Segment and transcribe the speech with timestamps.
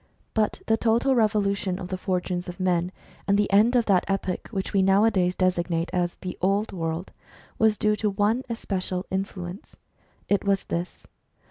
[0.33, 2.91] But the total revolution of the fortunes of men,
[3.27, 7.11] and the end of that epoch which we nowadays designate as the" old world,"
[7.59, 9.75] was due to one especial influence.
[10.27, 11.05] It was this.